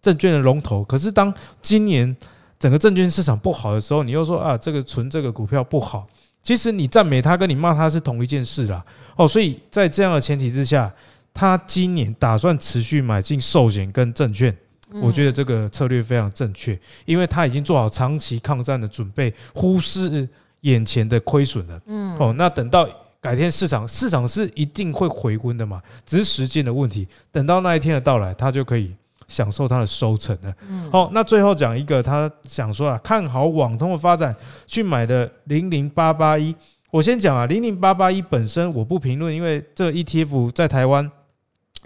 [0.00, 2.16] 证券的龙头，可是当今年
[2.56, 6.06] 整个证券市场不好的时候，你又说啊这个存这个股票不好。
[6.42, 8.82] 其实你赞美他跟你骂他是同一件事啦，
[9.16, 10.92] 哦，所以在这样的前提之下，
[11.34, 14.56] 他今年打算持续买进寿险跟证券，
[15.02, 20.28] 我觉得这个策略非常正确，因为他已经做好长期抗战的准备，忽视
[20.62, 21.80] 眼前的亏损了。
[21.86, 22.88] 嗯，哦，那等到
[23.20, 28.94] 改天市场市场是一定会回温的嘛，只是时间的问题，等到那一天的到来，他就可以。
[29.30, 30.52] 享受它的收成了。
[30.90, 34.34] 好，那最后讲一个，他想说啊，看好网通的发展，
[34.66, 36.54] 去买的零零八八一。
[36.90, 41.08] 我先讲啊，零零八八一本身我不评论，因为这个 ETF 在台湾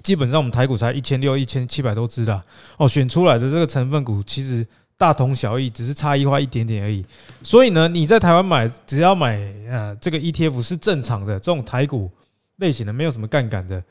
[0.02, 2.42] 基本上我们台股才一千六、一千七百多只的
[2.78, 7.04] 哦，选出来的这个成分股其实大同小异，只是差异化一点点而已。
[7.42, 9.36] 所以呢，你在台湾买，只要买
[9.68, 12.10] 呃这个 ETF 是正常的这种台股
[12.56, 13.84] 类型的，没有什么杠杆的。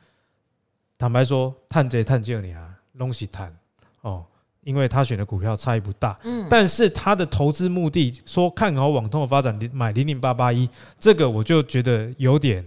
[0.98, 2.73] 坦白说，探贼探救你啊。
[2.98, 3.56] 东西谈。
[4.02, 4.24] 哦，
[4.64, 12.66] 因为他选的股票差异不大，嗯，但是他的投资目的说看好网通的发展，买零零八八一，这个我就觉得有点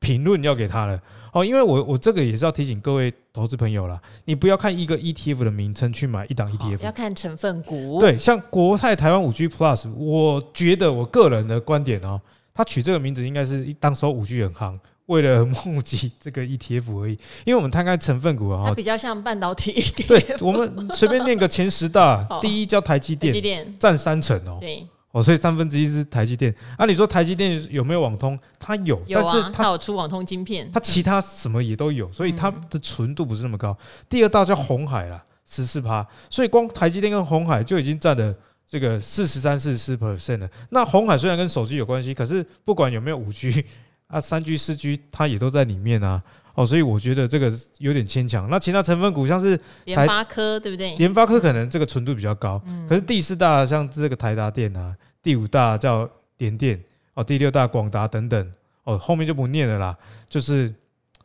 [0.00, 1.00] 评论要给他了。
[1.32, 8.00] 哦，因为我我这个也是要提醒各位投资朋友啦，你不要看一个 ETF 的名称去买一档 ETF，要看成分股。
[8.00, 12.20] 对，像国泰台湾五 G Plus，我觉得我个人的观点哦，
[12.54, 14.78] 他取这个名字应该是当时候五 G 很夯。
[15.06, 17.12] 为了募集这个 ETF 而已，
[17.44, 20.08] 因为我们摊开成分股啊，它比较像半导体 一点。
[20.08, 24.58] 对，我们随便念个前十大，第一叫台积电，占三成哦。
[24.60, 26.52] 对，哦，所以三分之一是台积电。
[26.76, 28.36] 啊，你说台积电有没有网通？
[28.58, 33.76] 它有，但是它有出网通晶片，它其他什么也都有，所以它的纯度不是那么高。
[34.08, 38.34] 第二大叫红海啦，十四趴，所以光台积电跟红海就已经占了
[38.68, 40.50] 这个四十三、四十四 percent 了。
[40.70, 43.64] 那红海虽然跟手机有关系，可是不管有没有五 G。
[44.08, 46.22] 啊，三居、四居它也都在里面啊，
[46.54, 48.48] 哦，所以我觉得这个有点牵强。
[48.48, 50.94] 那其他成分股像是联发科，对不对？
[50.96, 56.80] 联发科可能这个纯度比较高，可是第四大像这个台达电啊，第五大叫联电
[57.14, 58.52] 哦，第六大广达等等
[58.84, 59.96] 哦，后面就不念了啦。
[60.28, 60.72] 就是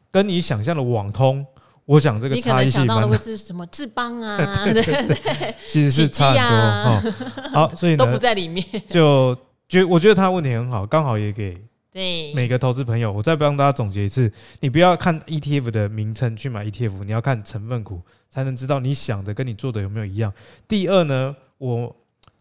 [0.09, 1.45] 跟你想象的网通，
[1.85, 2.95] 我想这个差异性蛮大。
[2.95, 4.37] 你可能想到的会是什么智邦啊？
[4.65, 7.11] 对对对，其实是差很多。
[7.51, 8.65] 好， 所以呢，都不在里面。
[8.87, 9.37] 就
[9.69, 11.61] 觉我觉得他问题很好，刚好也给。
[11.91, 20.33] 对每个投资朋友，我再帮大家总结一次：你不要看 ETF 的名称去买 ETF，你要看成分股，才能知道你想的跟你做的有没有一样。
[20.69, 21.93] 第二呢，我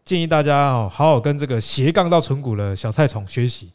[0.05, 3.73] 建议大家哦，好好跟这个斜杠到存股的小菜虫学习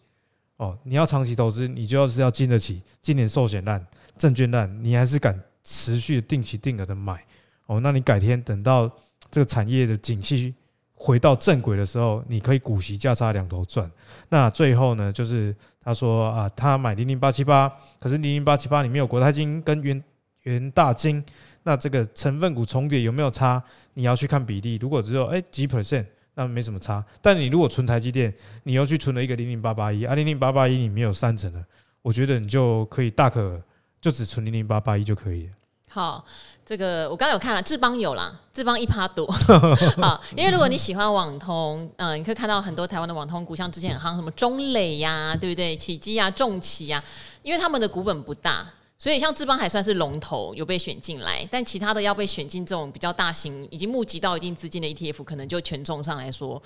[0.56, 0.78] 哦。
[0.82, 3.86] 你要长期投资，你就要是要经得起今年寿险烂、
[4.16, 7.22] 证券烂，你还是敢持续定期定额的买
[7.66, 7.80] 哦。
[7.80, 8.90] 那你改天等到
[9.30, 10.54] 这个产业的景气。
[10.98, 13.88] 回到正轨的时候，你可以股息价差两头赚。
[14.30, 15.54] 那最后呢，就是
[15.84, 20.02] 他说啊，他买零零八七八，可是零零八七八里面有国泰金跟元
[20.44, 21.22] 元大金，
[21.64, 23.62] 那这个成分股重叠有没有差？
[23.92, 24.76] 你要去看比例。
[24.80, 27.04] 如果只有哎几 percent，那没什么差。
[27.20, 28.32] 但你如果存台积电，
[28.62, 31.62] 你又去存了一个零零八八一啊，零零八八一里面有三成的，
[32.00, 33.62] 我觉得你就可以大可
[34.00, 35.52] 就只存零零八八一就可以了。
[35.88, 36.22] 好，
[36.64, 39.26] 这个我刚刚有看了，志邦有啦，志邦一趴多。
[39.96, 45.74] 好，因为如果你喜欢网通，嗯、呃，你可以看到很多台湾的网通股，像之前很夯什么中磊呀，对不对？
[45.74, 47.02] 启基呀、重企呀，
[47.40, 48.66] 因为他们的股本不大，
[48.98, 51.48] 所以像志邦还算是龙头，有被选进来。
[51.50, 56.60] 但其他的要被选进这种比较大型、已经募集到一定资金的 ETF，可能就权重上来说，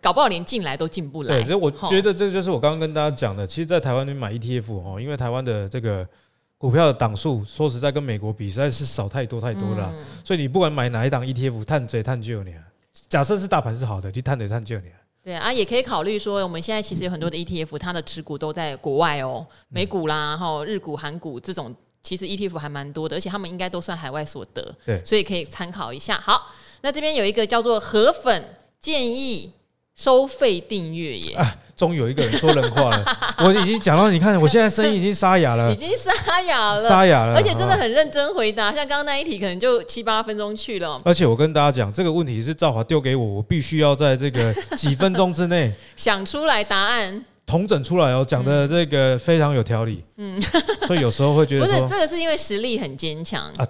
[0.00, 1.36] 搞不好连进来都进不来。
[1.36, 3.46] 对，所以我觉得这就是我刚刚跟大家讲的。
[3.46, 6.04] 其实，在台湾你买 ETF 哦，因为台湾的这个。
[6.60, 9.90] 股票的档数，说实在跟美国比，实在是少太多太多了。
[9.94, 12.54] 嗯、所以你不管买哪一档 ETF，探追探究你。
[13.08, 14.90] 假设是大盘是好的，你探追探究你。
[15.22, 24.76] 对啊，也可以考虑说，我们现在其实有很多的 ETF，它的持股都在国外哦，美股啦、然后日股、韩股这种，其实 ETF 还蛮多的，而且他们应该都算海外所得。
[24.84, 26.20] 对，所以可以参考一下。
[26.20, 26.48] 好，
[26.82, 28.44] 那这边有一个叫做河粉
[28.78, 29.50] 建议
[30.00, 31.34] 收费订阅耶。
[31.34, 33.02] 啊终于有一个人说人话了，
[33.42, 41.00] 我已经讲到，你看 我现在声音已经沙哑了，已经沙哑了，沙哑了，而且真的很认真回答，像刚刚那一题可能就七八分钟去了。
[41.06, 47.24] 而且我跟大家讲，这个问题是赵华丢给我，我必须要在这个几分钟之内 想出来答案。
[47.50, 50.40] 统整出来哦，讲的这个非常有条理，嗯，
[50.86, 53.66] 所以有时候会觉得不是这个是因为实力很坚强啊。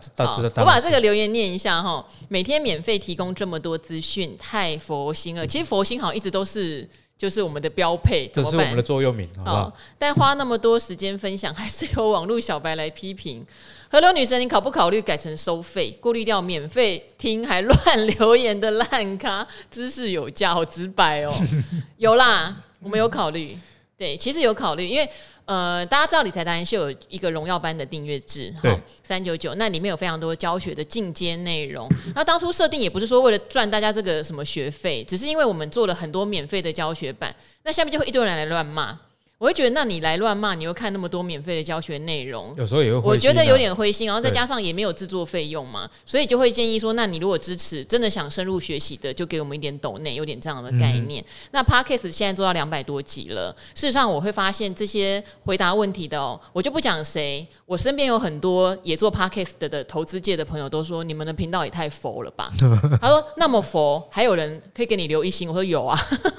[0.57, 5.47] 我把这个留言念一下哈，每天免费提供这么多资讯，太佛心了。
[5.47, 6.89] 其实佛心好像一直都是。
[7.21, 9.65] 就是我们的标配，这是我们的座右铭，好不好？
[9.65, 13.45] 哦，但花那么多时间分享，还是有网络小白来批评。
[13.91, 19.47] 河流女神，你考不考虑改成收费，过滤掉免费听还乱留言的烂咖？
[19.71, 21.35] 知识有价，好直白哦。
[21.99, 23.55] 有啦，我们有考虑，
[24.01, 25.07] 对，其实有考虑，因为。
[25.47, 28.71] 呃，大家知道理财达人秀有一个荣耀班的订阅制，哈，
[29.03, 31.89] 三九九，那里面有非常多教学的进阶内容。
[32.15, 37.35] 那当初设定也不是说为了赚大家这个什么学费，只是因为我们做了很多免费的教学版，
[37.65, 38.97] 那下面就会一堆人来乱骂。
[39.41, 44.07] 我会觉得，那你来乱骂，你又看那么多免费的教学内容，有时候也会，我觉得有点灰心。
[44.07, 51.23] 然后再加上也没有制作费用嘛，所以就会建议说，那你如果支持，真的想深入学习的，就给我们一点抖内，有点这样的概念。
[51.23, 62.53] 嗯、那 Podcast 现在做到两百多集了，事实上我会发现这些回答问题的哦，我就不讲谁，我身边有很多也做 Podcast 的的投资界的朋友都说，你们的频道也太佛了吧？
[63.01, 65.49] 他说那么佛，还有人可以给你留一星？
[65.49, 65.99] 我说有啊。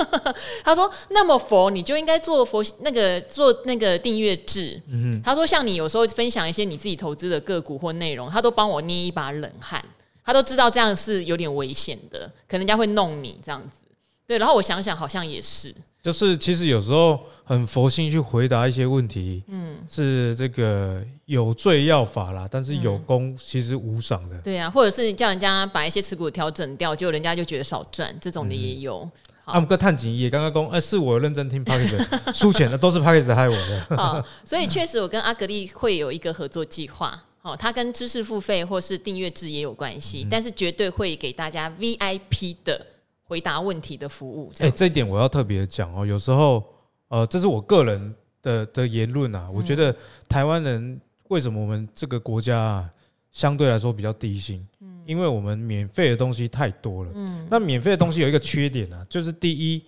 [0.64, 2.90] 他说那么佛，你就应该做佛那。
[2.91, 9.84] 那个做那个订阅制，嗯、他说像你有时候分享一些你自己投资的个股或内容，他都帮我捏一把冷汗，
[10.25, 13.80] 他都知道这样是有点危险的，可能人家会弄你这样子。
[14.27, 15.73] 对，然后我想想，好像也是，
[16.04, 24.38] 就是其实有时候很佛性去回答一些问题，嗯，是这个有罪要罚啦，但是有功其实无赏的。
[24.39, 28.99] 对啊，或者是叫人家把一些持股调整掉，结果人家就觉得少赚，这种的也有。
[28.99, 29.12] 嗯
[29.45, 33.86] 阿姆哥探景也刚刚讲，哎，是我认真听 Podcast 输钱的都是 Podcast 害我的。
[33.97, 37.21] 好，所以确实我跟阿格力会有一个合作计划。
[37.39, 42.86] 好，它跟知识付费或是订阅制也有关系，嗯、但是绝对会给大家 VIP 的
[43.23, 44.51] 回答问题的服务。
[44.60, 46.06] 哎、欸，这一点我要特别讲哦。
[46.06, 46.63] 有时候，
[47.08, 49.49] 呃，这是我个人的的言论啊。
[49.51, 49.95] 我觉得
[50.30, 52.89] 台湾人为什么我们这个国家啊，
[53.32, 54.63] 相对来说比较低薪？
[55.06, 59.84] 因为我们免费的东西太多了，嗯，那免费的东西有一个缺点呢、啊，就是第一，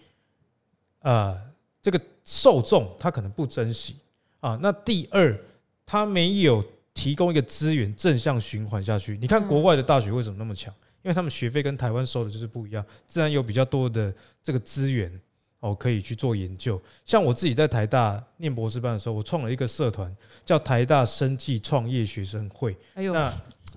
[1.02, 1.40] 呃，
[1.82, 3.96] 这个受众他可能不珍惜
[4.40, 5.40] 啊，那第二，
[5.86, 9.18] 他没有提供一个资源正向循环下去。
[9.22, 10.74] 你看国外的大学为什么那么强？
[11.04, 15.12] 因为他们学费跟台湾收的就是不一样，自然有比较多的这个资源
[15.60, 16.82] 哦，可以去做研究。
[17.06, 22.76] 像我自己在台大念博士班的时候，我创了一个社团，叫台大生技创业学生会。
[22.96, 23.34] 哎呦，那。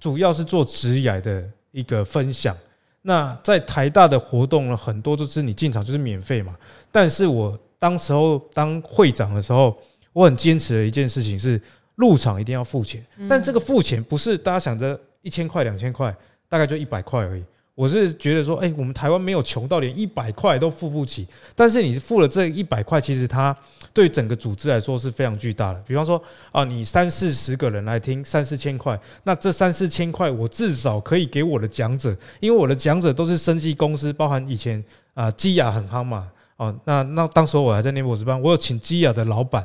[0.07, 2.57] 主要是做职涯的一个分享。
[3.03, 6.55] 那在台大的活动呢，很多都是你进场就是免费嘛。
[6.93, 9.77] 但是我当时候当会长的时候，
[10.13, 11.61] 我很坚持的一件事情是
[11.97, 13.05] 入场一定要付钱。
[13.29, 16.17] 但这个付钱不是大家想着一千块、两千块，
[16.49, 17.43] 大概就一百块而已。
[17.77, 21.27] 我是觉得说，哎，我们台湾没有穷到连一百块都付不起。
[21.55, 23.55] 但是你付了这一百块，其实它
[23.93, 25.83] 对整个组织来说是非常巨大的。
[25.87, 26.21] 比方说
[26.53, 36.31] 啊，你三四十个人来听，三四千块，那这三四千块，我至少可以给我的讲者，因为我的讲者都是生技公司，包含以前啊基亚很夯嘛。
[36.57, 39.63] 哦，那那当时我还在念博士班，我有请基亚的老板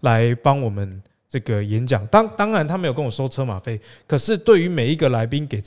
[0.00, 2.04] 来帮我们这个演讲。
[2.08, 5.62] 当当然他没有跟我收车马费，可是对于每一个来宾给。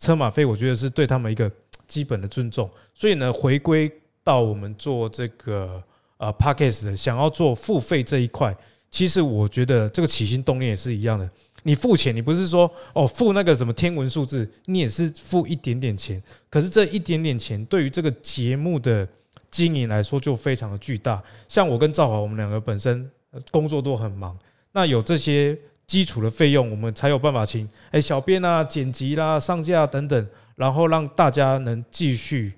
[0.00, 1.50] 车马费，我觉得是对他们一个
[1.86, 2.68] 基本的尊重。
[2.94, 3.90] 所以呢，回归
[4.24, 5.80] 到我们做这个
[6.16, 8.56] 呃 Podcast 的，想要做付费这一块，
[8.90, 11.28] 其实我觉得这个起心动念也是一样的。
[11.62, 16.22] 你付钱，你不是说哦付那个什么天文数字，你也是付一点点钱。
[16.48, 19.06] 可是这一点点钱，对于这个节目的
[19.50, 21.22] 经营来说，就非常的巨大。
[21.48, 23.10] 像我跟赵华，我们两个本身
[23.50, 24.38] 工作都很忙，
[24.72, 25.58] 那有这些。
[25.90, 32.52] 基础的费用，我们才有办法请哎小编啊、剪辑啦、上架等等，然后让大家能继续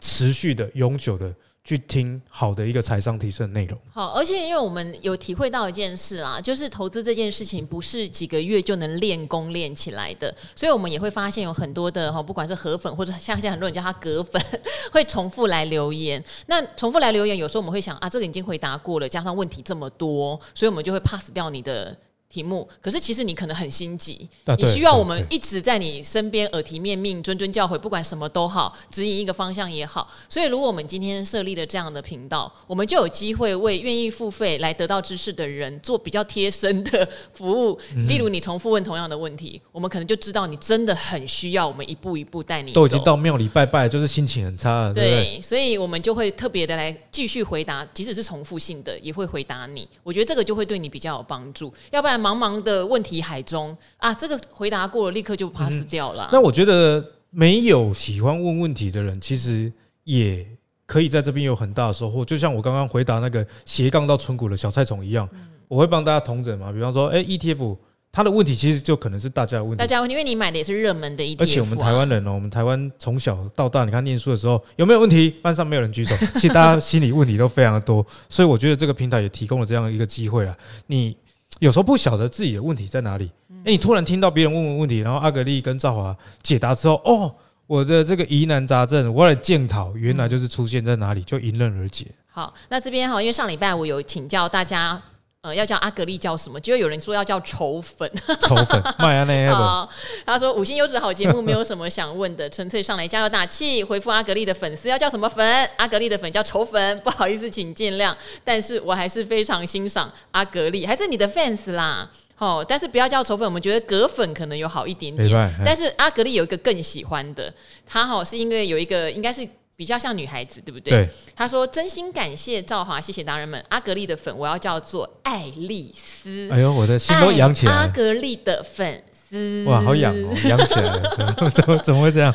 [0.00, 1.32] 持续的、永久的。
[1.66, 3.78] 去听好的一个财商提升内容。
[3.90, 14.38] 好，而且因为我们有体会到一件事啦，就是投资这件事情不是几个月就能练功练起来的，所以我们也会发现有很多的哈，不管是河粉或者像现在很多人叫他葛粉，
[14.92, 16.22] 会重复来留言。
[16.48, 21.96] 那重复来留言，有时候我们会想啊，这个已经回答过了，加上问题这么多，所以我们就会 pass 掉你的。
[22.34, 24.28] 题目，可是其实你可能很心急，
[24.58, 30.10] 你需要我们一直在你身边耳提面命、谆谆教诲，不管什么都好，指引一个方向也好。
[30.28, 37.78] 所以，如果我们今天设立了这样的频道，我们就有机会为愿意付费来得到知识的人做比较贴身的服务。
[38.08, 42.72] 例如，你重复问同样的问题，我们可能就知道你真的很需要我们一步一步带你。
[42.72, 49.88] 都已经到庙里拜拜，就是心情很差对，所以我们就会特别的来继续回答，即使是重复性的，也会回答你。
[50.02, 53.04] 我觉得这个就会对你比较有帮助，要不然茫茫的问。
[53.04, 56.30] 题海中啊，这个回答过了，立刻就 pass 掉了。
[56.32, 59.70] 那我觉得没有喜欢问问题的人，其实
[60.04, 60.44] 也
[60.86, 62.24] 可以在这边有很大的收获。
[62.24, 65.28] 就像我刚刚回答那个斜杠到存股的小菜虫一样，
[65.68, 66.72] 我会帮大家统整嘛。
[66.72, 67.76] 比方说，哎，ETF，
[68.10, 69.76] 它的问题其实就可能是大家的问题。
[69.76, 75.28] 大家问题，因为你买的也是热门的 ETF，而且我们台湾人哦，我们台湾从小到大，你看念书的时候有没有问题？
[75.42, 78.06] 班上没有人举手，其实大家心理问题都非常的多。
[78.30, 80.56] 所以我觉得这个平台也提供了这样一个机会了。
[80.86, 81.14] 你。
[81.60, 83.30] 有时候不晓得自己的问题在哪里，
[83.64, 87.34] 哎，你突然听到别人问问问题，然后阿格力跟赵华解答之后，哦，
[87.66, 92.06] 我的这个疑难杂症，我来检讨，原来就是出现在哪里，就迎刃而解。
[92.26, 95.00] 好，那这边哈，因为上礼拜我有请教大家。
[95.44, 96.58] 呃，要叫阿格力叫什么？
[96.58, 99.86] 就有人说要叫丑粉， 丑粉，麦阿内好，
[100.24, 103.84] 他说五星优质好节目，没有什么想问的，纯粹上来加油打气。
[103.84, 105.68] 回复阿格力的粉丝要叫什么粉？
[105.76, 108.14] 阿格力的粉叫丑粉，不好意思，请见谅。
[108.42, 112.10] 但是我还是非常欣赏阿格力，还是你的 fans 啦。
[112.38, 115.52] 哦，但是不要叫丑粉，我们觉得葛粉可能有好一点点。
[115.62, 117.52] 但是阿格力有一个更喜欢的，
[117.86, 119.46] 他好是因为有一个应该是。
[119.76, 120.90] 比较像女孩子，对不对？
[120.90, 121.08] 对。
[121.34, 123.62] 他说：“真心感谢赵华，谢谢达人们。
[123.68, 126.48] 阿格力的粉，我要叫做爱丽丝。
[126.50, 127.80] 哎呦，我的心都痒起来了。
[127.80, 131.50] 阿格力的粉丝，哇，好痒哦，痒起来了。
[131.50, 132.32] 怎么怎么会这样？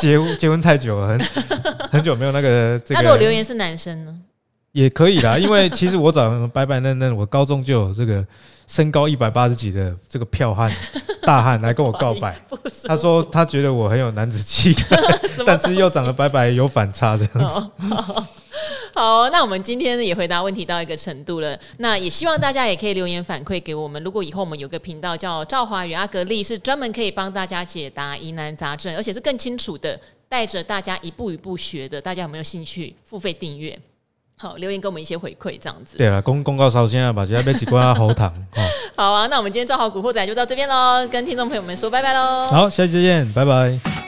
[0.00, 1.20] 结婚结婚太久了，很
[1.90, 3.00] 很久没有那个这个。
[3.00, 4.16] 那如果留言是男生呢？
[4.72, 8.24] 也可以啦，因为其实我长得白白嫩嫩，我高中就有这个
[8.68, 10.70] 身高一百八十几的这个票汉。
[11.28, 12.34] ”大汉来跟我告白，
[12.86, 14.96] 他说他觉得我很有男子气 概，
[15.44, 17.70] 但是又长得白白有反差这样子。
[18.94, 24.02] 好，那我们今天也回答问题到一个程度了，那也希望大家也可以留言反馈给我们。
[24.02, 30.00] 如果以后我们有个频道叫赵华与阿格力，是专门可以帮大家解答疑难杂症，而且是更清楚的
[30.30, 33.78] 带着大家一步一步学的，大家有没有兴趣付费订阅？
[34.38, 35.98] 好，留言给我们一些回馈，这样子。
[35.98, 38.32] 对了，公公告烧先啊，把这些被几罐喉糖。
[38.96, 42.46] 好啊，那我们今天做好古惑仔就到这边喽，跟听众朋友们说拜拜喽。
[42.46, 44.07] 好，下期再见，拜拜。